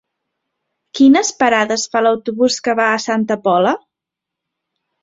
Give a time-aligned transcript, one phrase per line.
[0.99, 3.77] Quines parades fa l'autobús que va a Santa Pola?